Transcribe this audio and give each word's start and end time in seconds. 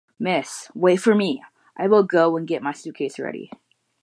Miss, 0.17 0.67
wait 0.73 0.95
for 0.95 1.13
me! 1.13 1.43
I 1.77 1.85
will 1.85 2.01
go 2.01 2.35
and 2.35 2.47
get 2.47 2.63
my 2.63 2.71
suitcase 2.71 3.19
ready. 3.19 3.51